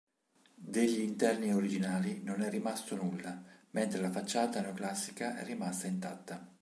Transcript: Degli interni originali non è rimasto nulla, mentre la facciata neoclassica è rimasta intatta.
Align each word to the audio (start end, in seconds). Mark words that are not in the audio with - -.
Degli 0.55 0.99
interni 0.99 1.53
originali 1.53 2.23
non 2.23 2.41
è 2.41 2.49
rimasto 2.49 2.95
nulla, 2.95 3.39
mentre 3.69 3.99
la 4.01 4.09
facciata 4.09 4.59
neoclassica 4.59 5.37
è 5.37 5.43
rimasta 5.43 5.85
intatta. 5.85 6.55